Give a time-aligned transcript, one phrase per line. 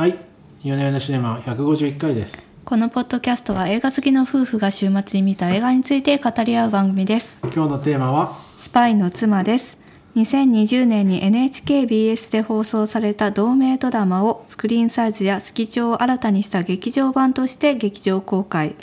[0.00, 0.18] はい、
[0.64, 2.46] ヨネヨネシネマ151回です。
[2.64, 7.38] このポッドキャストは映画好きの夫婦が週末に見た映画について語り合う番組です。
[7.42, 9.76] 今日のテーマは、スパイの妻です。
[10.16, 18.76] 2020年に NHKBS で放送された同名ドラマをスクリーンサイズや色調を新たにした劇場版として劇場公開。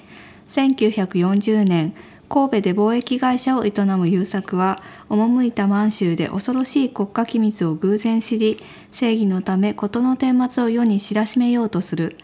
[0.49, 1.95] 1940年
[2.29, 8.59] 神戸で貿易会社を営む優作は赴いた満州で恐ろしい国家機密を偶然知り
[8.91, 12.17] 正義のため事の顛末を世に知らしめようとする。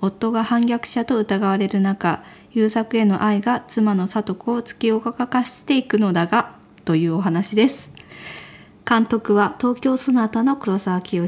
[0.00, 7.92] 夫が反逆者と疑われる中優作への愛が妻の聡子を突き動かしていくのだがというお話です。
[8.88, 11.26] 監督は東京ソナタの黒沢清。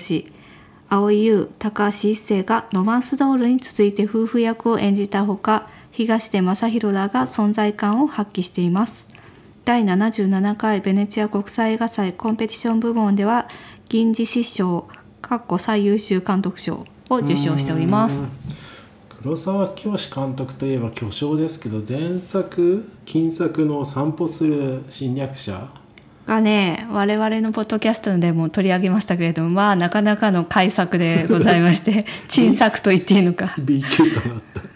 [0.88, 5.68] 蒼井優高橋一生がロマンスドールに続いて夫婦役を演じたほか
[6.00, 9.10] 東出正宏らが存在感を発揮しています。
[9.66, 13.48] 第77回ベネチア国際映画祭コンペティション部門では
[13.90, 14.88] 銀次師匠
[15.20, 18.40] かっこ最優秀監督賞を受賞しております。
[19.22, 25.68] 黒沢清監督といえば巨匠ですけど、前作、金作の散歩する侵略者。
[26.26, 33.54] がね我々のポッドキャストでも取り上げましたけれどもまあなかなかの改作でございまして 珍作と言っていいのか。
[33.58, 34.69] B 級感あった。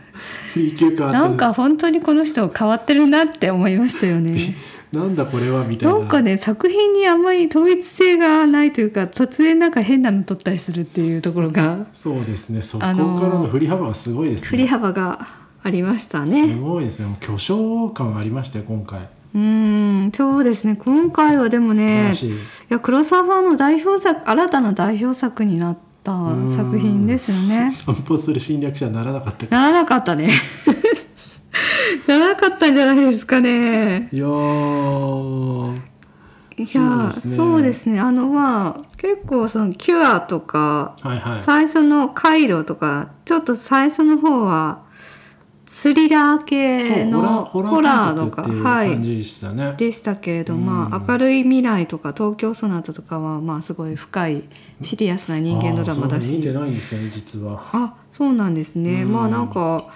[1.12, 4.36] なんか本当にこの人変わってるなって思いましたよね。
[4.92, 5.98] なんだこれはみたいな。
[5.98, 12.62] なんかね作品にあんまり統一性がないというか突然なんか変なの撮ったりするっていうところがそうですね。
[12.62, 14.48] そこかあらの振り幅がすごいですね。
[14.48, 15.26] 振り幅が
[15.64, 16.56] ありましたすね。
[16.60, 17.16] ごいですね。
[17.20, 19.00] 巨匠感ありましたよ、今回。
[19.34, 22.12] うーんそうですね今回はでもね。
[22.12, 22.28] い
[22.68, 26.12] や黒沢さんの代表作新たな代表作になった
[26.54, 27.70] 作品ですよね。
[27.74, 29.56] 散歩する侵略者はならなかったか。
[29.56, 30.30] ならなかったね。
[32.06, 34.08] ならなかったんじゃないですかね。
[34.12, 35.78] いやー。
[36.56, 41.42] いやそうですねあのまあ結構そのキュアとかはいはい。
[41.42, 44.84] 最初のカイロとかちょっと最初の方は
[45.66, 49.74] スリラー系のホラーとかはいでしたね。
[49.76, 54.44] でしたけれど、うんまあ明るい未来とか東京ソナタとかはまあすごい深い
[54.82, 57.62] シリアスな人間ドラマだあーそう見てしないんですよね実は。
[57.72, 59.12] あそうなんですね、うん。
[59.12, 59.86] まあなんか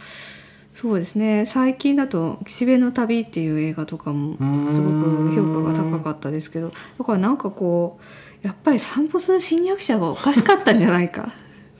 [0.72, 1.44] そうですね。
[1.46, 4.72] 最近だと「岸辺の旅」っていう映画とかもうん。
[4.72, 6.72] すごく評価が高かったですけど。
[6.98, 7.98] だからなんかこ
[8.42, 11.32] うやっぱり散歩する侵略者がおかしかったんじゃないか。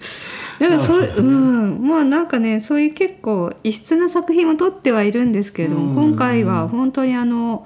[0.58, 1.86] なんかそれうん。
[1.86, 6.08] まあなんかねそういう結構異質な作品を撮ってはいるんですけれども、うん。
[6.10, 7.64] 今回は本当にあの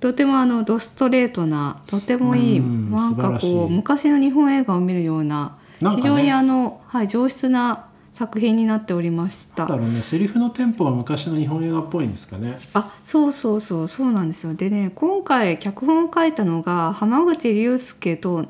[0.00, 9.66] とてもあのドストレートなとてもいい、うんなんかこう昔の日本映画を見るような非常にあの、はい、上質な作品になっておりました。
[9.66, 12.58] だろうねセリフのテンポが昔の日本映画っぽいんですかね。
[12.72, 14.54] あそうそうそうそうなんですよ。
[14.54, 18.46] でね今回脚本を書いたのが浜口竜介と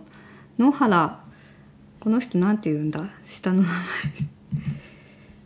[0.58, 1.20] 野原
[1.98, 3.08] この人なんて言うんだ？
[3.26, 3.62] 下の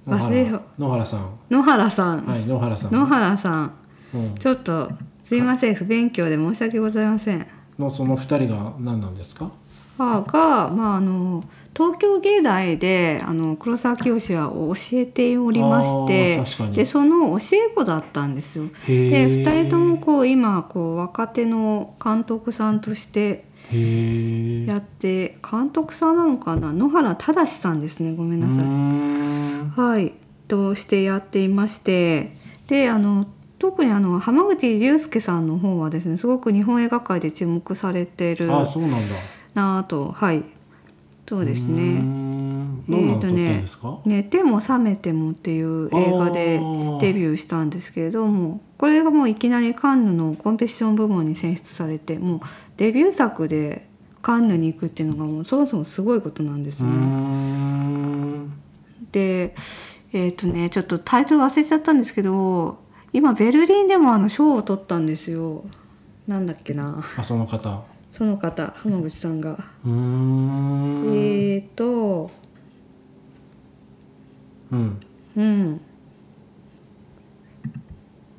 [0.07, 1.39] 名野忘れよ原野原さん。
[1.49, 2.95] 前野原さん、はい野原さん。
[2.95, 3.73] 野原さん。
[4.13, 4.91] うん、ちょっと
[5.31, 7.47] すいません不勉強で申し訳ございません
[7.79, 9.53] のその二人が何なんですか？
[9.97, 16.43] がが、まあ、あの東京芸大であの黒沢清は教えておりまして
[16.75, 18.65] でその教え子だったんですよ。
[18.89, 19.27] へでえ。
[19.45, 23.49] 2人ともこう今こう若手の監督さんとして。
[23.71, 26.73] やって監督さんなのかな？
[26.73, 29.81] 野原正さんですねごめんなさい。
[29.81, 30.13] はい
[30.49, 32.37] としてやっていまして
[32.67, 33.29] であの
[33.61, 39.15] 特にあの浜口竜介さんの方はですねすごく日本映画界で注目されてるあそうなんだ。
[39.53, 40.43] なぁとはい
[41.29, 42.01] そうですね。
[42.01, 44.01] んどんなの撮ったんですか。
[44.05, 46.59] 「寝ても覚めても」っていう映画で
[47.01, 52.41] デビューしたんですけれどもこれがもういきなりカンヌのコンペティション部門に選出されてもう
[52.79, 53.87] デビュー作で
[54.23, 56.89] カンヌに行くっていうのがもうそもそもすごいことなんですね。
[56.91, 58.53] ん。
[59.13, 59.55] で
[60.13, 62.79] えっ、とねちょっとタイトル忘れちゃったんですけど
[63.13, 65.65] 今ベルリンでもあの賞を取ったんですよ。
[66.29, 67.83] なんだっけなあその方。
[68.13, 69.59] その方浜口さんが。
[69.85, 71.55] うーん。
[71.55, 72.31] えっ、と
[74.71, 75.01] うん。
[75.37, 75.81] うん。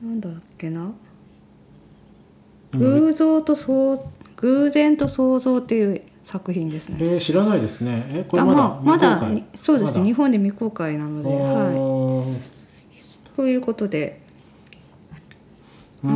[0.01, 0.91] なんだっけな。
[2.73, 4.01] 偶像と想
[4.37, 6.97] 偶然と想像っていう作品ですね。
[7.01, 8.05] えー、知らないですね。
[8.09, 9.19] えこれあまだまだ
[9.55, 11.37] そうですね、まだ日本で未公開なので、はい。
[11.45, 12.35] は
[13.35, 14.20] ということで、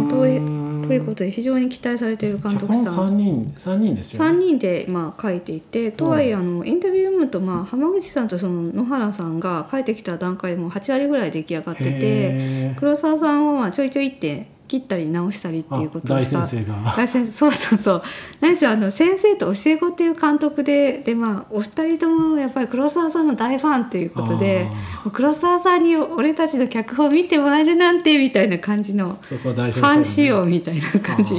[0.10, 2.86] というーんということで非常に期待されている監督さん。
[2.86, 4.46] 三人三人ですよ3ね。
[4.46, 16.46] 人でまあ書いていてとはいえあのインタビュー読むとまあ浜口さんとその野原さんが書いてきた段階でもう8割ぐらい出来上がってて黒沢さんはまあちょいちょいって切ったり直したりっていうことをした。
[16.46, 16.94] 先生が。
[16.96, 18.04] 大先生そうそうそう。
[18.42, 24.70] 何しろあの先生と教え子っていう監督ででまあお二人ともやっぱり黒沢さんの大ファンっていうことで
[25.14, 31.36] 黒沢さんに俺たちの脚本見てもらえるなんてみたいな感じのファン仕様みたいな感じ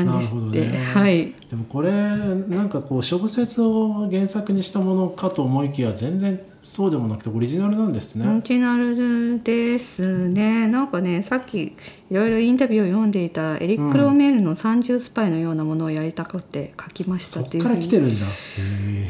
[0.00, 8.28] あなんですって、なるほどねはいーでもこれなんかこう小説を原作にしたものかと思いきや全然そうでもなくてオリジナルなんですね。
[8.28, 11.72] オリジナルですねなんかねさっきい
[12.10, 18.26] ろいろインタビューを読んでいたエリック・ローメールの「三重スパイ」のようなものをやりたくて書きましたそっていうふうに来てるんだ。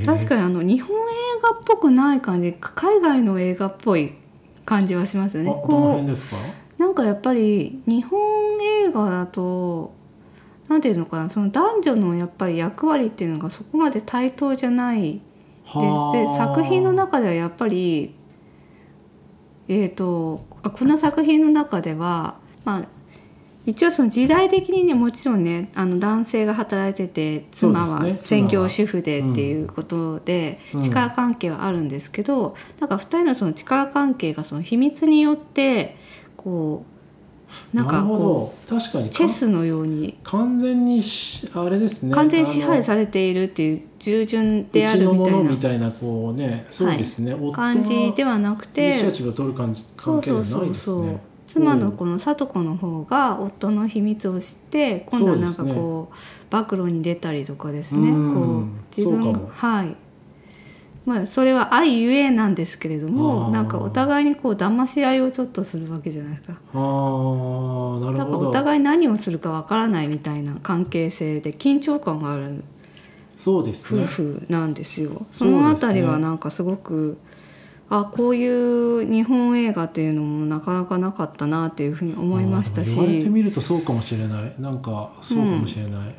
[0.05, 1.01] 確かにあの日本映
[1.43, 4.13] 画っぽくない感じ海外の映画っぽい
[4.67, 5.51] 感じはしますよね。
[5.51, 6.37] あどのこ辺ですか？
[6.79, 8.21] うなんかやっぱり日本
[8.87, 9.95] 映画だと
[10.69, 15.13] なんていうのかなその男女のやっぱり役割っていうのがそこまで対等じゃない。
[15.13, 15.21] で
[15.65, 16.13] はあ。
[16.13, 18.15] で作品の中ではやっぱり
[19.69, 22.85] えー、とあこの作品の中では、まあ、
[23.67, 30.83] 一応その時代的にねもちろんねあの男性が働いてて妻は専業主婦でっていうことでうん。
[30.83, 35.97] 力関係はあるんですけど、なんか2人のその力関係がその秘密によって
[36.37, 36.96] こう
[37.73, 38.79] なんかこど。
[38.79, 39.09] 確かに。
[39.09, 40.19] うチェスのように。
[40.23, 42.15] 完全にしあれですね。
[42.15, 45.57] 完全に支配れされているっていう従順であるみたいな。
[45.57, 48.91] たいなこうねそうですね、夫感じではなくイて。
[48.93, 51.21] ニシアチブを取る感じ関係ではないですね。
[51.47, 56.15] 妻のこの聡子の方が夫の秘密を知って今度はなんかこう
[56.51, 58.11] 暴露に出たりとかですね。
[58.11, 58.35] うん。
[58.35, 59.97] こう自分はい
[61.07, 66.59] まあそれは愛ゆえなんですけれどもなんかお互いにこう騙し合いをちょっとするわけじゃないですか。
[66.75, 72.65] あーなるなんかほどお互い何をするかわからないみたいな関係性で緊張感がある。
[73.37, 74.05] そうです夫ね。
[74.05, 75.27] 婦なんですよ。
[75.31, 77.19] そのあたりはなんかすごく
[77.89, 82.89] あこういう日本映画っていうのもなかなかなかったなっていうふうに思いましたし。
[82.89, 84.55] あー言われてみるとそうかもしれない。
[84.59, 86.15] なんかそうかもしれない、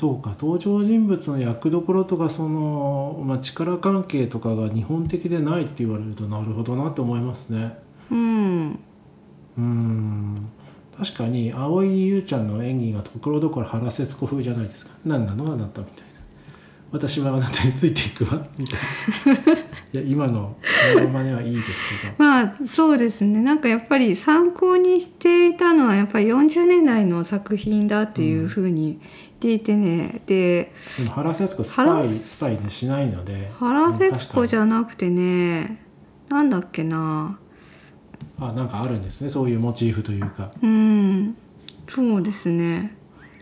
[0.00, 7.76] そうか登場人物の役どころとかその、まあ、力関係とかが日本的でないって言われるとなるほどなと思いますね。
[8.10, 8.78] うん。
[9.58, 10.48] うん。
[10.96, 14.92] 確かに蒼井優ちゃんの演技がところどころ原節子風じゃないですか。
[15.04, 15.52] 何なの？
[15.52, 16.10] あなたみたいな。
[16.92, 18.46] 私はあなたについていくわ。
[18.56, 18.80] みたい
[19.36, 19.52] な。
[19.52, 20.56] いや今の
[20.94, 21.68] モノマネはいいです
[22.00, 22.14] けど。
[22.16, 23.42] まあそうですね。
[23.42, 28.98] なんかやっぱり参考にしていたのはやっぱり40年代の作品だっていうふうに
[29.40, 30.72] ていてね、で
[31.14, 35.82] 原節子スパイスパイねしないので原節子じゃゃなくてね
[36.28, 37.38] なんだっけな。
[38.38, 39.30] あなんかあるんですね。
[39.30, 40.52] そういうモチーフというか。
[40.62, 41.36] うん。
[41.88, 42.94] そうですね。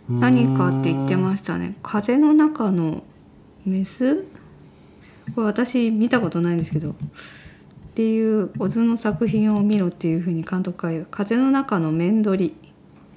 [0.08, 3.02] 何かって言ってましたね「風の中の
[3.66, 4.24] メス」
[5.34, 6.90] これ私見たことないんですけど。
[6.90, 12.54] っていう小津の作品を見ろっていうふうに監督が言う「風の中の面取り」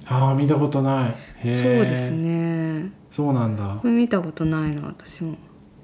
[0.06, 1.14] ああ見たことない。
[1.42, 2.90] そうですね。
[3.10, 3.78] そうなんだ。
[3.80, 5.36] これ見たことないな私も。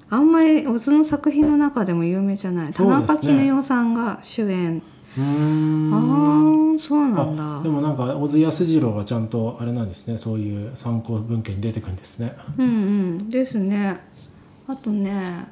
[0.09, 2.71] あんまり小津の作品の中でも有名じゃない、ね。
[2.71, 4.81] 中絹代さんが主演。
[5.17, 6.75] うーあん。
[6.75, 7.59] あそうなんだ。
[7.59, 10.17] あでもなんか小津安二郎がちゃんとあれなんですね。
[10.17, 12.35] そういう参考文献に出てくるんですね。
[12.57, 12.69] うんう
[13.21, 13.29] ん。
[13.29, 13.99] ですね。
[14.67, 15.45] あとね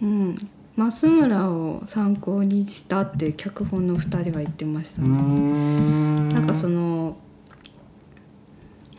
[0.00, 0.36] うん。
[0.76, 6.28] 増村を参考にしたって脚本の2人は言ってましたね、ん。
[6.30, 7.16] なんかその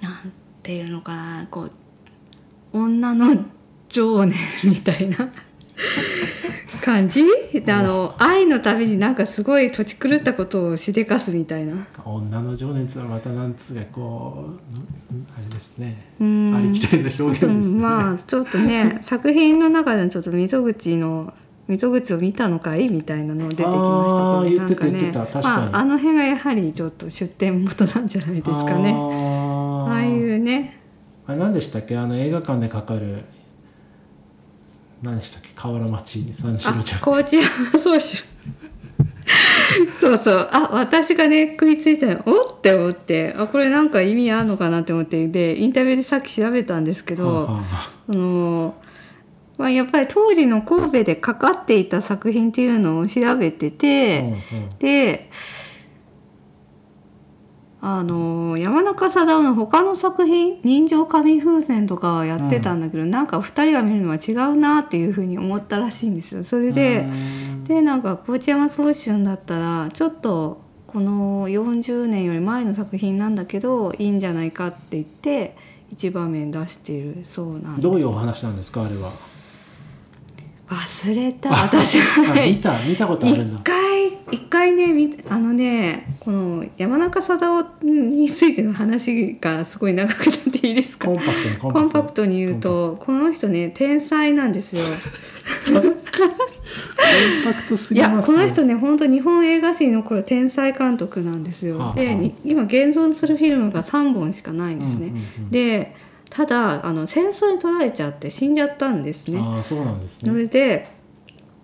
[0.03, 1.71] なんていうのかなこう
[2.73, 3.37] 女の
[3.87, 5.17] 情念みたいな
[6.83, 7.23] 感じ？
[7.53, 11.87] であの愛のためになんかすごい土地狂ったことをしでかすみたいな。
[12.03, 16.11] 女の情熱はまたなんつうかこううんあれですね。
[16.19, 16.55] うん。
[16.55, 21.33] ありきたりな表現ですね、うん、まあちょっとね作品の中でちょっと溝口の
[21.67, 25.43] 溝口を見たのかいみたいなの出てきましたけどなんか言ってた言ってた確かに。
[25.71, 28.91] まあ、あの辺がやはりちょっと出典元なんじゃないですかね
[29.87, 30.79] ああいうね。
[31.27, 31.97] あれ何でしたっけ？
[31.97, 33.23] あの映画館でかかる。
[35.01, 35.49] 何でしたっけ？
[35.55, 36.99] 河原町三四あ郎ちゃん。
[37.01, 37.37] 高知
[39.99, 43.33] そうそうあ私がね食いついたのおって思って。
[43.37, 45.27] あこれなんか意味あるのかなって思って。
[45.27, 48.11] でインタビューでさっき調べたんですけど、はあはああ。
[48.15, 48.75] の
[49.57, 54.33] まあ、やっぱり当時の神戸でかかっていた作品っていうのを調べてて、
[54.79, 55.29] で
[57.85, 66.45] あの山中貞夫の他の作品「人情紙風船」とかはやってたんだけど、なんか2人が見るのは違うなっていうふうに思ったらしいんですよ。
[66.45, 67.63] それで、うん。
[67.65, 75.57] でなんか高知山宗春だったらちょっとこの40年より前の作品なんだけどいいんじゃないかって言って
[75.91, 77.81] 一場面出しているそうなんです。
[77.81, 79.11] どういうお話なんですかあれは。
[80.69, 81.49] 忘れた。
[81.49, 83.59] 私はあね見た見たことあるんだ
[84.31, 91.07] 一回ねみあのねこの山中貞夫についての話がすごい長くなっていいですか？
[91.07, 91.13] コ
[91.81, 94.81] ンパクトに言うとこの人ね天才なんですよ。
[95.71, 95.93] コン
[97.43, 101.77] パクトすいやぎますこの人ね本当日本映画史に残る天才監督なんですよ。
[101.77, 105.07] はあはあでに今現存するフィルムが3本しかないんですね。
[105.07, 105.95] うんうんうんで
[106.29, 109.37] ただあの戦争に取られちゃって死んじゃったんですね。
[109.39, 110.87] ああそうなんですそねれで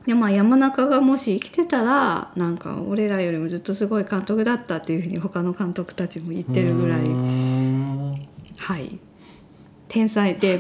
[0.10, 7.02] いやまあ山中がもし生きてたらなんか俺らよりもずっとすごい監督だったっていうふうに他の監督たちも言ってるぐらい。
[8.58, 8.98] はい。
[9.88, 10.34] 天才。
[10.34, 10.58] で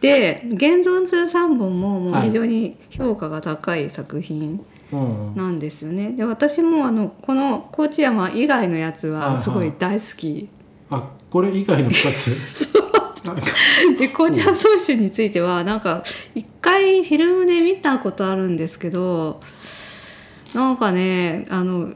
[0.00, 6.12] で現存する3本ももう非常に評価が高い作品なんですよね。
[6.12, 10.48] で私もあのこの高知山以外のやつはすごい大好き。
[10.90, 12.28] あこれ以外の2つ？
[12.28, 12.38] なん
[12.72, 12.75] か
[13.98, 16.02] で高知山総集についてはなんか
[16.34, 19.40] 一回フィルムで見たことあるんですけど
[20.54, 21.94] なんかねあのフ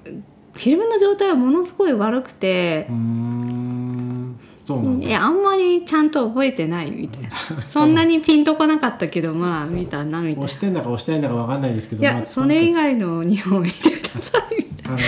[0.54, 2.86] ィルムの状態はものすごい悪くて
[4.64, 7.30] そうなんあんまりちゃんと覚えてないみたいな。
[7.68, 10.44] そんなにピンとこなかったけどまあ見たなみたいな。
[10.44, 15.02] 押してんだか押してないんだかわかんないですけどいやそれ以外の日本を見てくださいみたいなはい。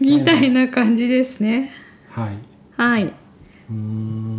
[0.00, 1.72] みたいな感じですね。
[2.10, 2.38] はい。
[2.76, 4.33] はい、うーん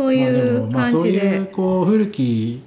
[0.00, 0.60] そういうまあで。
[0.60, 2.62] もまあそうい感じで、うこう古き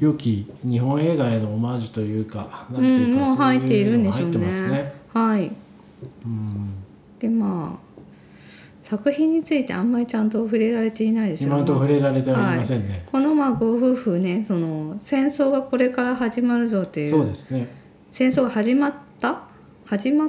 [0.00, 4.38] 良き日本映画へのオマージュというかなんていうか、うんもう入っているんでしょうね。
[4.38, 4.92] ね。
[5.14, 5.52] はい。
[6.24, 6.74] うん。
[7.20, 7.92] でまあ
[8.82, 13.06] 作品についてあんまりちゃんと触れられていないですよ今のと触れられてはいませんね。
[13.10, 17.68] このまあご夫婦ねその戦争がこれから始まるぞっていそううですね。
[18.10, 19.44] 戦争が始まった？
[19.86, 20.28] 始ま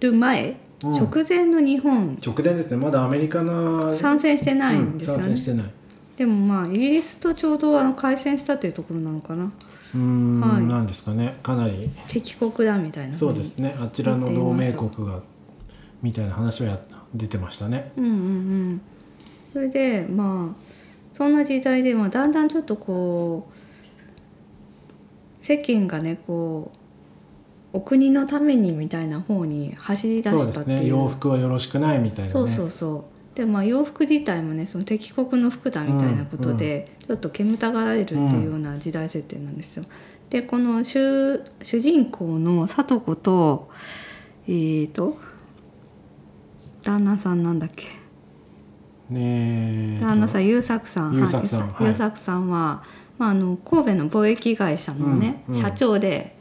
[0.00, 0.92] る前、うん。
[0.92, 2.18] 直前の日本。
[2.24, 2.76] 直前ですね。
[2.76, 5.24] まだアメリカの参戦してないんですよね。
[5.24, 5.66] うん参戦し、てない。
[6.18, 11.38] でもまあイギリスとちょうどあの開戦したっていうところなのかなうーん、はいなんですかね。
[11.44, 13.76] かなり敵国だみたいなそうですね。
[13.80, 15.20] あちらの同盟国が
[16.02, 16.80] みたいな話はや
[17.14, 17.92] 出てましたね。
[17.96, 18.80] うんうんうん
[19.52, 20.68] それでまあ
[21.12, 26.72] そんな時代で、まあ、だんだんちょっとこう世間がねこ
[27.72, 30.88] うお国のためにみたいな方に走り出したっていうですね。
[30.88, 32.30] 洋服はよろしくないみたいなね。
[32.32, 39.84] そうそうそうでまあ洋服自体もねその敵国の服だみたいなことで、ちょっと煙たがられるっていうような時代設定なんですよ。
[40.28, 43.70] でこの主主人公の聡子と
[44.48, 45.16] えー、と
[46.82, 47.84] 旦那さんなんだっけ？
[49.08, 50.00] ねえ。
[50.02, 51.16] 旦那さん優作さん。
[51.16, 51.68] 優作さん。
[51.68, 51.94] はい。
[51.94, 52.82] さんは、
[53.18, 55.60] まあ、あの神戸の貿易会社のね、うんうん。
[55.62, 56.36] 社長で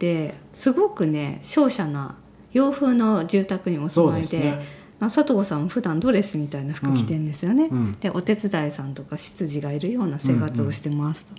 [0.00, 2.18] ですごくね商社な
[2.50, 4.79] 洋風の住宅にお住まいで。
[5.00, 7.68] まあ、佐藤さんも普段ドレスみたいな服着てんですよね。
[7.70, 11.34] うんでお手伝いさんとか執事がいるような生活をしてますと。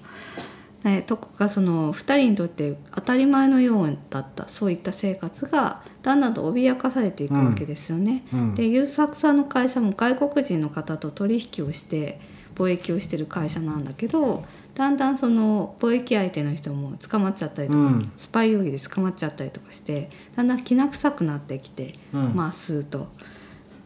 [0.84, 8.26] でとこがその2人にとって当たり前のようだったそういった生活がだんだんと脅かされていくわけですよね。
[8.34, 12.20] うんで優作さんの会社も外国人の方と取引をして
[12.56, 23.08] 貿易をしてる会社なんだけどだんだんその貿易相手の人も捕まっちゃったりとか、うんスパイ容疑で捕まっちゃったりとかしてだんだんきな臭くなってきて、うんまあスーと。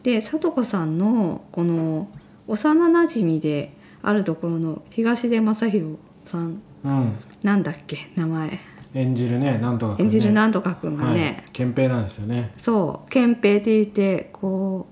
[0.05, 2.07] で聡子さんのこの
[2.47, 7.15] 幼なじみであるところの東出昌大さんうん。
[7.41, 8.59] なんだっけ名前
[8.93, 12.53] 演じるねなんとかね演じるなんとかくんがはいね、憲兵なんですよね。
[12.57, 14.85] そう憲兵って言ってこ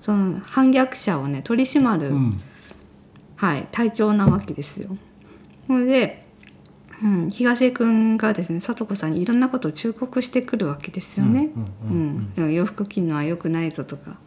[0.00, 2.40] うその反逆者をね取り締まる、うん。
[3.36, 4.94] はい、隊長なわけですよ。
[5.66, 6.26] それで、
[7.02, 11.50] うん、東出君がですね聡子さんにいろんなことを忠告してくるわけですよね。
[11.56, 14.18] うんうんうんうんでも洋服着るのは良くないぞとか、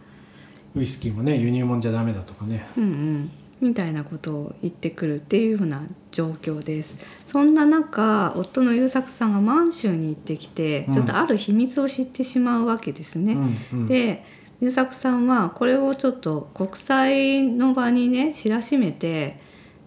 [0.75, 2.65] ウイスキーもね輸入物じゃダメだとかね。
[2.77, 6.97] うんうん、みたいなことを言ってくるっていうふうな状況です。
[7.27, 13.33] そんな中夫の優作さんが満州に行ってきてうんちょっとある秘密を知ってしまうわけですね。
[13.33, 14.25] うんうん、で
[14.61, 19.39] 優作さんはこれをちょっと国際の場にね知らしめて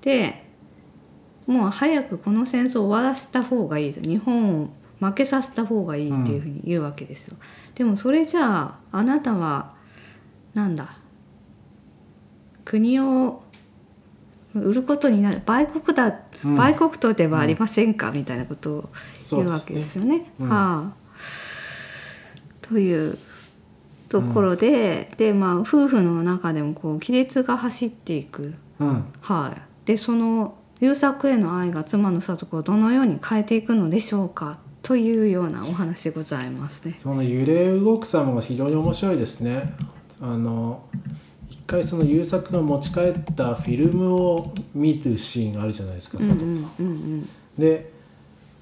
[0.03, 0.45] で
[1.47, 4.69] もう早くこの戦争を終わらせた方がいいと日本を
[5.01, 7.37] 負けさせた方がいいっていうふうに言うわけですよ。
[7.75, 9.74] でもそれじゃああなたは
[10.55, 10.97] なんだ？
[12.65, 13.43] 国を
[14.55, 16.57] 売ることになる売国だ、うん。
[16.57, 18.89] 売国とではありませんか、みたいなことを
[19.31, 20.33] 言うわけですよね。
[20.39, 20.49] うん。
[20.49, 20.93] はあ、
[22.63, 23.19] という
[24.09, 28.55] ところで、でまあ夫婦の中でもこう亀裂が走っていく。
[28.79, 29.05] うん。
[29.21, 34.59] はい、でその優作への愛が妻の聡子をどのように変えていくのでしょうか？
[34.83, 36.97] というようなお話でございますね。
[36.99, 39.73] その揺れ動く様が非常に面白いですね。
[40.21, 40.83] あの
[41.51, 46.71] 一回その優作が持ち帰ったフィルムを見るシーンがあるじゃないですかうんうん佐藤さん。
[46.81, 47.29] うんうん
[47.59, 47.93] で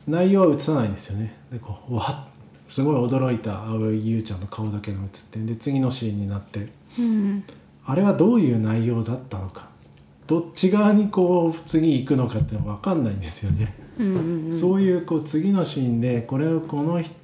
[0.06, 1.36] 内容は映さないんですよね。
[1.52, 2.32] でこうわっ
[2.68, 6.68] すごい驚いた蒼井優ちゃんの顔だけが映ってで次のシーンになって
[6.98, 7.44] うん
[7.84, 9.68] あれはどういう内容だったのか
[10.26, 13.74] どっち側にこう次行くのかってのが分かんないんですよね。
[13.98, 17.14] うんうんうんそういうこう次のシーンでこれをこの人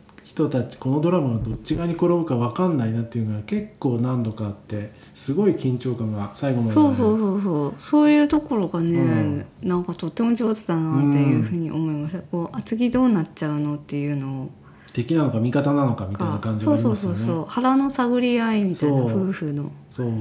[0.47, 6.75] たちこのドラマがどっち側に転ぶか分かんないなっていうのが結構何度かあってすごい緊張感が最後まで。
[6.75, 7.75] そうそうそうそう。
[7.79, 9.47] そういうところがね、うん。
[9.63, 14.51] なんかとっても上手だなっていうふうに思いました、こうあ次どうなっちゃうのっていうのを。
[14.93, 17.45] 敵なのか味方なのかみたいなが感じそうがありそうそうそうますよね。
[17.49, 20.13] 腹の探り合いみたいなそう夫婦のそう。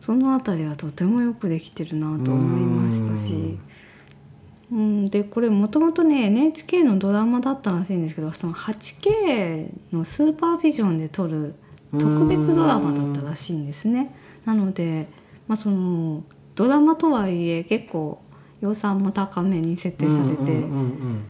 [0.00, 3.58] そのあたりはとてもよくできてるなと思いましたし。
[4.70, 11.54] うん、でこれもともとね NHK のドラマだったらしいんですけどその 8K のスーパービジョンで撮る
[11.92, 14.14] 特別ドラマだったらしいんですね。
[14.44, 15.08] なので、
[15.46, 18.20] まあ、そのドラマとはいえ結構
[18.60, 20.64] 予算も高めに設定されて、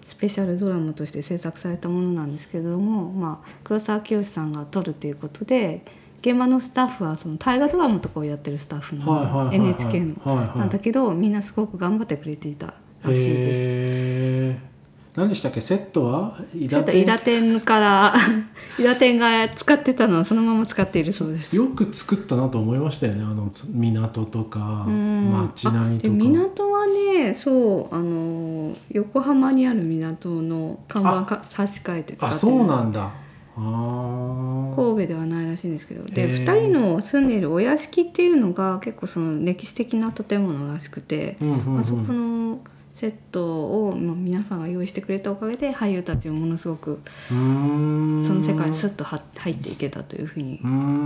[0.04, 5.84] スペシャルドラマとして制作されたものなんですけれども、まあ、黒沢清さんが撮るっていうことで
[6.20, 10.36] 現場のスタッフはその大河ドラマとかをやってるスタッフなの、NHK の。
[10.56, 12.74] なんだけどみんなすごく頑張ってくれていた
[13.10, 14.66] らしいです。
[15.16, 15.62] 何でしたっけ？
[15.62, 16.38] セットは？
[16.54, 18.14] 伊ちょっと伊達天から
[18.78, 21.56] 伊達天が使ってたのをそのまま使っているそうです。
[21.56, 23.22] よく作ったなと思いましたよね。
[23.24, 25.32] あの港とかうん。
[25.32, 26.14] 街並みとか。
[26.14, 33.10] 港はねそうあの横浜にある港の看板か差し替えて使ってるあそうなんだ。
[33.56, 33.64] 神
[34.76, 36.04] 戸ではないらしいんですけど。
[36.04, 36.44] でへー。
[36.44, 41.74] 2人の住んでいるお屋敷っていうのが結構その歴史的な建物らしくて、うんうんうん。
[41.76, 42.45] まあ、そこの
[42.96, 46.98] セットを、まあ、皆さんが用意してくれたおかげで俳優たちもものすごく
[47.28, 50.58] その世界にスッとは入っていけたというふうに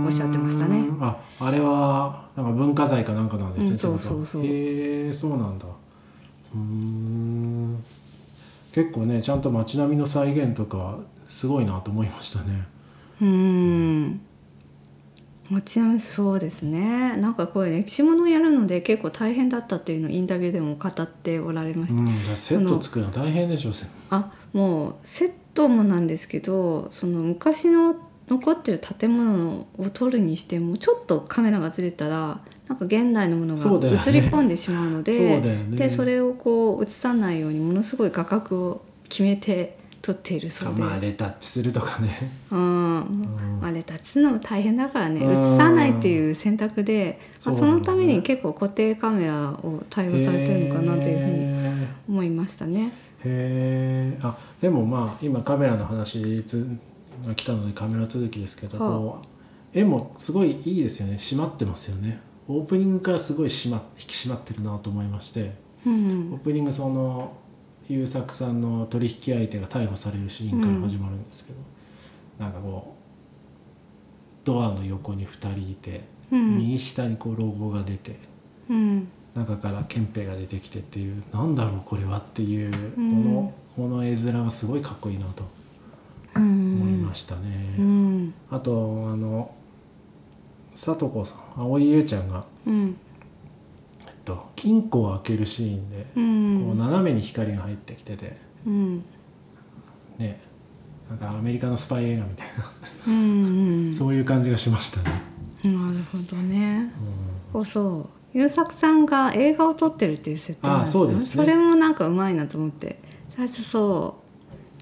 [0.05, 0.85] おっしゃってましたね。
[1.01, 4.45] ああれはなんか文化財かなんかなんですね、うんそうそうそう。
[4.45, 5.65] へえそうなんだ。
[6.55, 7.83] うーん。
[8.73, 12.65] 結構ねちゃんと街並みの再現とかすごいなと思いましたね。
[13.21, 14.21] うーん
[15.51, 17.17] まあちなみにそうですね。
[17.17, 23.73] なんかこういう歴史ものをやるので結構大変だったっていうのをインタビューでも語っておられました、うんセット作るの大変でしょう
[24.11, 27.95] あもうセットもなんですけどその昔の
[28.29, 35.77] 残ってる建物を撮るにしてもちょっとカメラがずれたらなんか現代のものが映り込んでしまうのでそうだよね。
[35.77, 42.80] でそれをこう映さないようにものすごい画角を決めて撮っているそうで、まあレタッチするとかね、うん
[43.61, 45.21] あ、レタッチするのも大変だからね。
[45.21, 45.39] うん。
[45.39, 52.91] 映さないっていう選択で、まあ、そのために結構固定カメラを対応されてるのかなというふうにへ思いましたね。
[53.23, 54.27] ーへー。
[54.27, 56.67] あでもまあ今カメラの話つ
[57.25, 59.27] が来たのでカメラ続きですけど、はあ。
[59.73, 61.15] 絵もすごいいいですよね。
[61.15, 62.19] 締まってますよね。
[62.47, 65.53] オープニングからすごい締ま引き締まってるなと思いまして
[65.85, 66.31] うん。
[66.33, 67.33] オープニングその
[67.87, 71.59] 優作さんの取引相手が逮捕されるシーンから始まるんですけど、
[72.41, 73.01] なんかこう
[74.43, 76.01] ドアの横に2人いて、
[76.31, 76.57] うん。
[76.57, 78.17] 右下にこうロゴが出て
[78.67, 79.07] うん。
[79.35, 83.23] 中から憲兵が出てきてっていうなんだろうこれはっていう、うん。
[83.23, 85.43] このこの絵面がすごいかっこいいなと
[86.35, 87.75] うん思いましたね。
[87.77, 88.33] うん。
[88.49, 89.53] あとあの
[90.73, 92.43] 佐藤子さん蒼井優ちゃんが、
[94.25, 99.03] と、金庫を開けるシーンで、うこうん斜めに光が入ってきててうん。
[100.17, 100.41] ね
[101.11, 102.71] なんかアメリカのスパイ映画みたいな、
[103.07, 105.21] うんそういう感じがしましたね。
[105.63, 105.77] なる
[106.09, 106.89] ほどね。
[107.49, 108.37] うそうそう。
[108.37, 111.43] 優作さんが映画を撮ってるっていう設定なんあそうですね。
[111.43, 112.99] それもなんかうまいなと思って。
[113.29, 114.21] 最初そう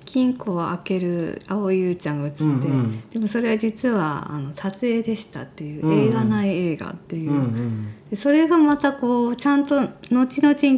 [0.06, 3.04] 金庫を開ける蒼井優ちゃんが映って、うんうん。
[3.10, 10.30] でもそれは実はあの撮影でしたっていう、うんうん映画内映画っていう、んうんうん、でそれがまたこうちゃんと後々に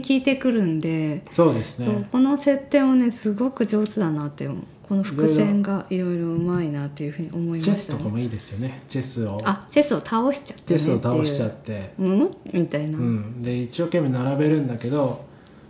[0.02, 2.08] 聞いてくるんで、そうですね。
[2.10, 8.00] この設定もねすごく上手だなって思うこの伏線がいろいろうまいなっていうふうに思いまチェしたね。
[8.00, 8.84] スとかもいいですよね。
[8.90, 9.40] チェスを。
[9.46, 15.24] あチェスを倒しちゃって、チェスを倒しちゃっって、てうんみたいな、うん、で一生懸命並べるんだけど、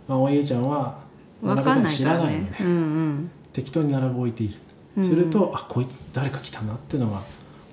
[0.08, 0.98] まあ、おゆうちゃんは
[1.40, 2.30] わかんない知からね。
[2.30, 4.54] ねうん適当に並べ置いている。
[4.96, 7.22] うんすると、あこいつ誰か来たなっていうのが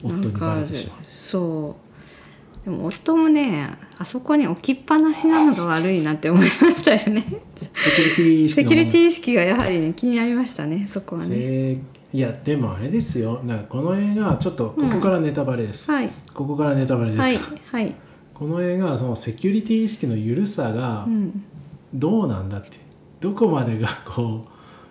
[0.04, 0.98] うん夫にバレてしまう。
[1.12, 1.89] そう
[2.66, 7.26] でも夫もねあそこに置きっぱなしなのが悪いなって思いましたよね。
[7.56, 11.28] セキュリティ意識のセキュリティ意識がやはりね気になりましたねそこはね。
[11.28, 11.78] せ
[12.12, 13.42] いやでもあれですよ。
[13.44, 16.10] なんかこの映画ちょっとここからネタバレです、はい。
[16.34, 17.40] ここからネタバレです、はい
[17.72, 17.96] はい。
[18.34, 21.44] この映画はそのセキュリティ意識の緩さがうん。
[21.94, 22.78] どうなんだって。
[23.20, 24.48] どこまでがこう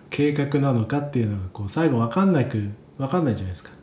[0.09, 3.71] 計画なのかっていうのがこう最後分かんなく分かんないじゃないですか。
[3.71, 3.78] うん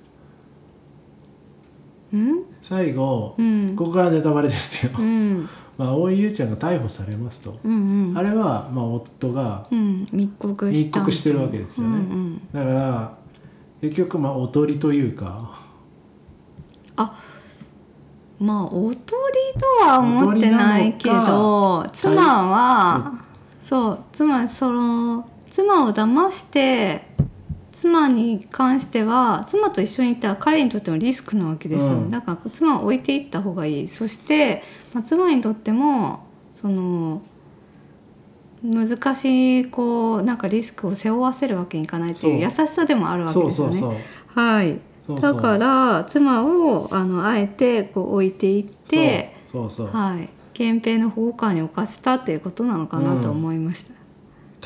[2.63, 3.77] 最後、うん。
[3.77, 5.49] ここからネタバレですよ、うん。
[5.79, 8.19] まあ大井優ちゃんが逮捕されますと、うんうん。
[8.19, 10.09] あれはまあ夫がうん。
[10.13, 11.97] 密告した密告してるわけですよね。
[11.97, 13.17] うんだから
[13.81, 15.67] 結局まあおとりというか。
[18.39, 23.15] まあおとりとは思ってないけど妻は
[23.65, 27.06] そう妻その妻を騙して
[27.81, 32.11] 妻に関しては妻と一緒にいたら彼にとってもリスクなわけですよ、うん。
[32.11, 33.89] だから妻を置いていった方がいい。
[33.89, 34.63] そして、
[34.95, 37.21] まあ、妻にとってもその
[38.63, 44.05] 難しいこうなんかリスクを背負わせるわけにいかないっていう優しさでもあるわけですよね。
[44.29, 44.81] はい。
[45.21, 49.37] だから妻をあのあえてこう置いていって
[49.93, 50.29] はい。
[50.55, 53.93] 憲兵の保護下に置かせたっていうことなのかなと思いました、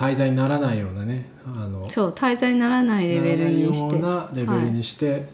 [0.00, 3.98] 滞在にならないようなねあのそう滞在にならないレベルにして。
[3.98, 5.28] なレベルにして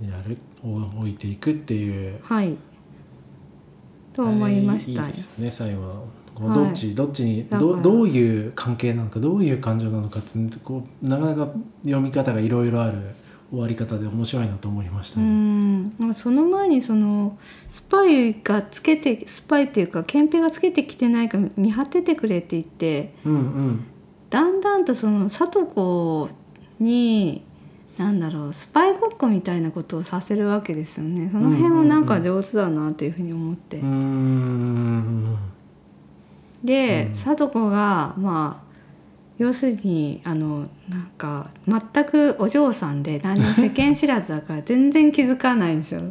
[0.00, 2.20] やる、お置いていくっていう。
[2.22, 2.56] はい、はい、
[4.12, 5.94] と思いましたあれいいですよね最後は。
[6.36, 6.54] こうはい。
[6.54, 12.98] どっち、どっちにどどういう関係なのかどういう感情なのかってこうなかなか読み方がいろいろある
[13.50, 15.30] 終わり方で面白いなと思いましたうね。
[15.30, 15.94] ん。
[15.98, 17.36] まあその前にその
[17.72, 23.84] スパイがつけてスパイっていうか憲兵がつけてきてないか見張っててくれって言ってうんうん。
[24.30, 26.28] だんだんとその聡子
[26.78, 27.42] に
[27.98, 31.28] なんだろうスパイごっこみたいなことをさせるわけですよね。
[31.30, 35.36] その辺もなんか上手だなっていうふうに思って、うーん
[36.64, 38.69] で、うん聡子がまあ
[39.40, 46.02] 要するにあのなんか全くお嬢さんで何も世間知らずだから全然気づかないんですよ。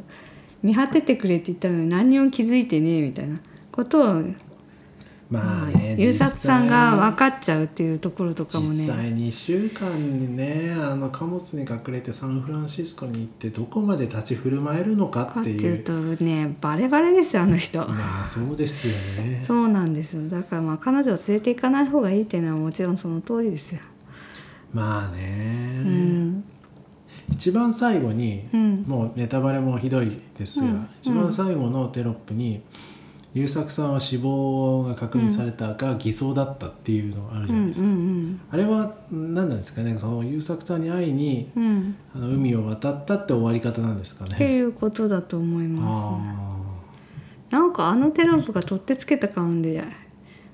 [0.63, 3.39] 見張っててくれって言ったのに何にも気づいてねえみたいな
[3.71, 4.23] ことを
[5.29, 8.85] まあね優作さんが分かかっちゃうっていうところとかもね。
[8.85, 17.79] 実際2週間にねあの貨物に隠れてサンフランシスコに行ってどこまで立ち振る舞えるのかかっいってていううとねバレバレですよあの人。
[17.87, 19.41] まあそうですよね。
[19.45, 20.27] そうなんですよ。
[20.29, 23.81] だからまあ彼女を連れて行かない方がいいっていうのはもちろんその通りですよ。
[24.73, 26.43] まあね、うん。
[27.31, 28.83] 一番最後に、うん。
[28.87, 30.89] もうネタバレもひどいですが、うん。
[31.01, 32.61] 一番最後のテロップに
[33.33, 39.97] 優作さんは死亡が確認されたが偽装だったっていうのがあるじうんうゃないですか、んあれは何なんですかね？
[39.99, 41.63] その優作さんに会いにうん。
[41.63, 44.31] うんあの海を渡ったって終わり方なんですかね？
[44.33, 45.81] っていうことだと思いま
[47.51, 49.83] す、あなんかあのテロップが取ってつけた感で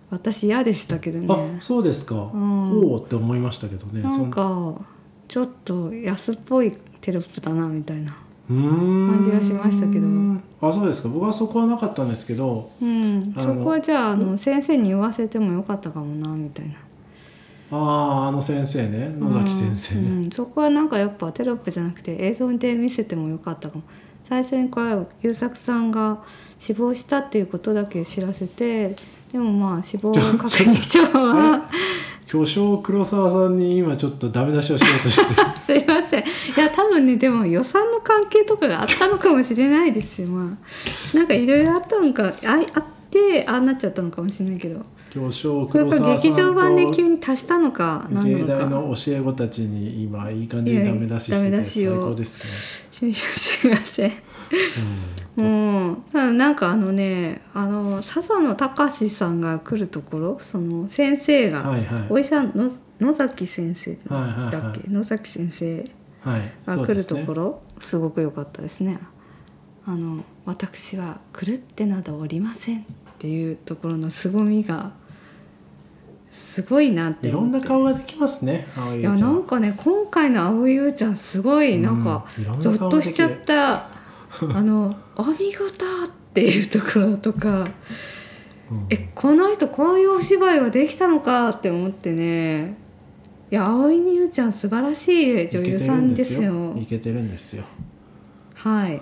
[0.09, 1.57] 私嫌でしたけどー、ね。
[1.59, 2.29] あそうですか、ん。
[2.29, 4.01] そうって思いましたけどね。
[4.01, 4.85] なんか
[5.27, 8.15] ちょっと安っぽいテロップだなみたいな
[8.47, 10.07] 感じがしましたけど。
[10.61, 11.09] あそうですか。
[11.09, 13.33] 僕はそこはなかったんですけどうん。
[13.37, 16.75] そこはじゃああの先生に言わせてもよかったかもなみたいな。
[17.71, 19.15] あああの先生ね。
[19.17, 20.23] 野崎先生ね、うん。
[20.25, 20.31] うん。
[20.31, 23.83] そこはなんかやっぱテロップじゃなくて映像で見せてもよかったかも。
[24.23, 26.23] 最初にこれ優作さんが
[26.57, 28.95] 死亡したっていうことだけ知らせて
[29.31, 31.69] でもまあ死亡確認書は
[32.35, 35.35] 巨匠黒沢さんに今ちょっとダメ出しをしようとして。
[35.57, 36.21] すいません。
[36.21, 36.25] い
[36.57, 40.27] や多分ねでも予算の関係とかがあったのかもしれないですよ。
[40.27, 44.81] まあなんかいろいろあったのかああってああなっちゃったのかもしれないけど。
[45.11, 48.87] 巨匠黒沢さん劇場版で急とに足したのか何芸大なのか。
[48.87, 54.09] の教え子たちに今いい感じにダメ出ししてて最高です すいません。
[54.09, 54.17] ね、
[54.51, 62.07] うん、ただなんかあのねあの笹野隆さんが来るところその先生うん、が、はいはい。
[62.09, 64.89] お医者の野崎先生だはいはいっけ、はい。
[64.89, 68.99] 野崎先生はいが来るそうですねところす,、ごく良かったですね。
[69.87, 72.83] あの私は狂ってなどおりませんっ
[73.19, 74.93] ていうところの凄みが
[76.31, 82.25] すごいなっていろんな顔ができますね青いいやなんかね今回の蒼井優ちゃんすごいなんか、
[82.59, 83.89] ゾッとしちゃった
[84.53, 87.67] あの「お見事!」っていうところとか
[88.71, 92.77] うんえこの人こういうお芝居ができたのかって思ってね
[93.51, 96.75] いや蒼井優ちゃん素晴らしい女優さんですよ。
[96.75, 97.63] いけてるんですよ
[98.55, 99.01] はい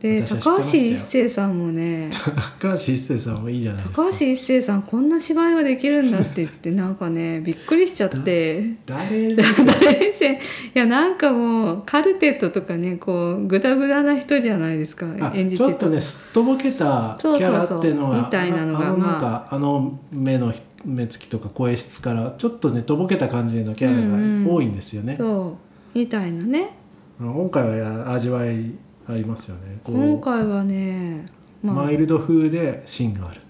[0.00, 2.10] で高橋一生さんもね
[2.60, 4.04] 高橋一生さんもいいじゃないですか。
[4.04, 8.74] 高橋一生さんこんな芝居ができるんだって言ってなんかねびっくりしちゃって。
[8.84, 19.12] 誰 いやなんかもうカルテットとかねこうグダグダな人じゃないですかあ演じてちょっとねすっとぼけたキャラっていうのがみたいなのがあのまあ。
[19.12, 20.52] なんか、あの目の
[20.84, 25.56] 目つきとか声質からちょっとねとぼけた感じのキャラが多いんですよね、そ
[25.94, 25.98] う。
[25.98, 26.70] みたいなね。
[27.18, 28.72] 今回はや味わい
[29.08, 29.78] ありますよね。
[29.84, 31.26] 今回はね
[31.62, 31.76] まあ。
[31.76, 33.40] マイルド風で芯がある。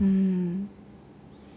[0.00, 0.68] うん。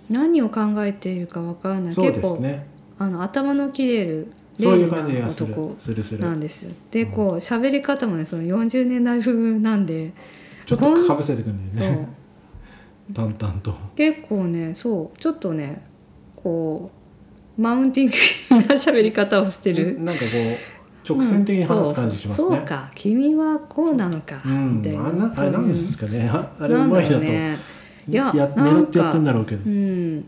[0.10, 1.94] 何を考えているかわからない。
[1.94, 2.68] そう結構ですね。
[2.98, 5.54] あの頭の切れるそういう感じがする。
[5.54, 6.20] 男するする。
[6.22, 6.74] なんですよ。
[6.92, 10.12] でこう喋り方もねその40年代風なんで
[10.66, 12.10] ちょっとかぶせてくるんだよね。
[13.14, 13.74] 淡々と。
[13.96, 15.84] 結構ねそうちょっとね
[16.36, 16.92] こ
[17.58, 20.00] うマウンティングな喋り方をしてる。
[20.02, 20.79] なんかこう
[21.14, 25.08] 直線的に話す感じしますね、そうそうか君はこうなのか、うんみたいな。
[25.08, 26.30] あなあれなんですかね。
[26.32, 27.58] ああれうんまいなと、ね。
[28.08, 29.62] いやや狙ってやってんだろうけど。
[29.66, 30.26] うん。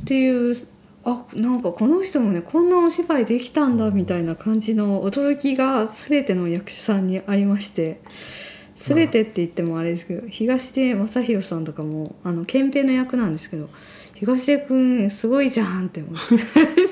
[0.00, 0.56] っていう
[1.04, 8.00] あなんかこの人もねこんなお芝居できたんだみたいな感じの驚きが全ての役者さんにありまして。
[8.76, 13.70] 全てって言ってもあれですけど東出昌大さんとかもあの憲兵の役なんですけど
[14.14, 16.85] 東出くんすごいじゃんって思って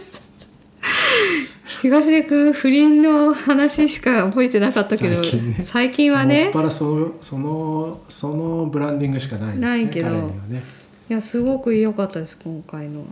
[1.83, 5.65] 東出くん不倫の話しか覚えてなかったけど最近ね。
[5.65, 10.63] 最近はもっねぱらそのそのそのブランディングしかないですねないけどね。
[11.09, 13.05] いやすごく良かったです今回の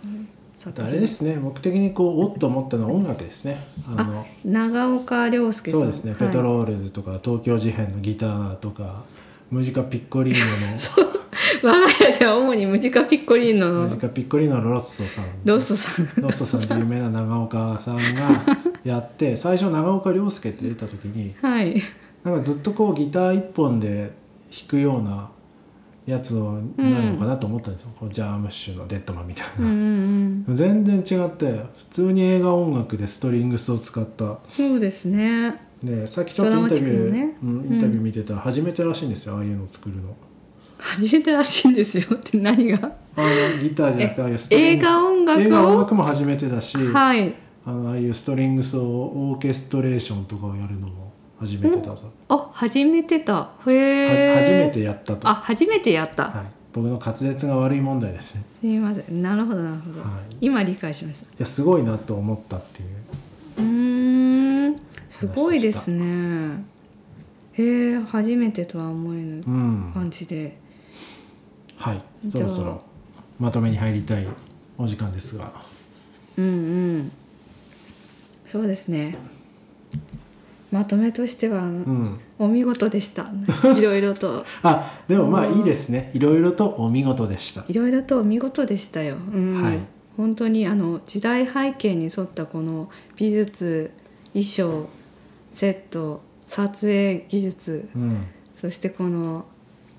[0.64, 3.58] あとあれですね僕的にこうおっと思ったのは音楽ですね。
[3.96, 5.80] あの長岡亮介さん。
[5.80, 6.20] そうですね、はい。
[6.20, 9.02] ペトロールズとか東京事変のギターとか
[9.50, 11.12] ムジカピッコリーノ
[11.62, 15.24] 我が家では主にムジカピッコリーノムジカピッコリーノのロッソさん。
[15.44, 16.22] ロストさん。
[16.22, 18.02] ロッソさんという有名な長岡さんが
[18.84, 21.80] やって最初長岡亮介って出た時にはい。
[22.24, 24.12] なんかずっとこうギター一本で
[24.50, 25.30] 弾くような
[26.04, 34.38] やつをなるのかなと思ったんですよ、こうジャームッシュのデッドマンみたいうんうんな、全然違って普通に映画音楽でストリングスを使った。
[34.48, 35.60] そうですね。
[35.82, 37.36] でさっきちょっとインタビュー、ね。
[37.42, 40.16] うん、インタビュー見てたら初めてらしいんですよああいうのを作るの。
[40.82, 42.92] 初めてらしいんですよって何が？
[43.16, 44.88] あのギターじゃなくてああいうストリングス。
[44.88, 45.42] 映画音楽を？
[45.44, 47.34] 映画音楽も初めてだし、はい。
[47.64, 53.34] あのああいうストリングスをオーケストレーションとかをやるのも初めてだと、あ初めてだ。
[53.34, 56.32] はへえ初めてやったと、あは初めてやった、い、
[56.72, 58.42] 僕の滑舌が悪い問題ですね。
[58.60, 59.22] すいません。
[59.22, 60.36] なるほどなるほど、はい。
[60.40, 61.24] 今理解しました。
[61.26, 62.88] いやすごいなと思ったっていう。
[63.58, 64.76] うーん。
[65.08, 66.64] すごいですね。
[67.52, 69.90] へえ初めてとは思えぬうん。
[69.94, 70.56] 感じで、
[71.82, 72.30] はい。
[72.30, 72.80] そろそろ
[73.40, 74.26] まとめに入りたい
[74.78, 75.52] お時間ですが。
[76.38, 76.48] うんう
[76.98, 77.12] ん。
[78.46, 79.16] そうですね。
[80.70, 82.20] まとめとしては、うん。
[82.38, 83.32] お見事でした。
[83.76, 84.46] いろいろと。
[84.62, 85.58] あでもまあうん。
[85.58, 86.12] いいですね。
[86.14, 87.64] いろいろとお見事でした。
[87.66, 89.60] いろいろとお見事でしたよ、うん。
[89.60, 89.78] はい。
[90.16, 93.90] 本当にあの時代背景に沿ったこの美術
[94.34, 94.88] 衣装
[95.50, 97.88] セット撮影技術。
[97.96, 99.46] うん、そしてこの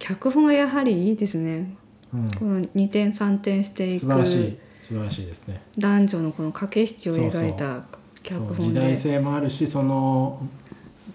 [0.04, 1.74] 脚本がやはりいいですね。
[2.14, 4.52] うん、この2点3点してい素晴らしい。
[4.52, 5.62] く素晴らしいですね。
[5.78, 7.86] 男女のこの駆け引きを描いた
[8.22, 8.54] 脚そう。
[8.54, 8.64] 本で。
[8.66, 10.46] 時代性もあるしその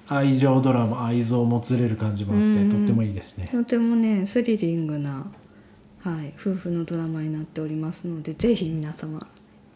[0.08, 2.70] 愛情ドラマ愛憎もつれる感じもあって、うん。
[2.70, 3.50] とってもいいですね。
[3.52, 5.26] とてもねスリリングな、
[6.00, 9.20] はい、夫婦のドラマになっておりますのでぜひ皆様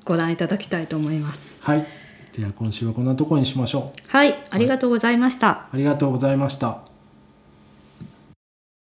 [0.06, 1.62] ご覧いただきたいと思います。
[1.62, 1.86] はい。
[2.34, 4.00] では今週はこんなところにしましょう。
[4.08, 4.34] はい。
[4.48, 6.91] ありがとうございました、ありがとうございました